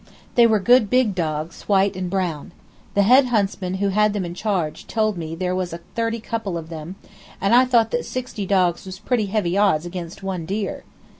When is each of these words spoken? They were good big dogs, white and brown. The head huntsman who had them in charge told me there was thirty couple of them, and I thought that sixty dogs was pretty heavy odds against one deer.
They 0.33 0.47
were 0.47 0.57
good 0.59 0.89
big 0.89 1.13
dogs, 1.13 1.61
white 1.69 1.95
and 1.95 2.09
brown. 2.09 2.53
The 2.95 3.03
head 3.03 3.27
huntsman 3.27 3.75
who 3.75 3.89
had 3.89 4.13
them 4.13 4.25
in 4.25 4.33
charge 4.33 4.87
told 4.87 5.15
me 5.15 5.35
there 5.35 5.53
was 5.53 5.75
thirty 5.93 6.19
couple 6.19 6.57
of 6.57 6.69
them, 6.69 6.95
and 7.39 7.53
I 7.53 7.65
thought 7.65 7.91
that 7.91 8.03
sixty 8.05 8.47
dogs 8.47 8.83
was 8.87 8.97
pretty 8.97 9.27
heavy 9.27 9.59
odds 9.59 9.85
against 9.85 10.23
one 10.23 10.47
deer. 10.47 10.85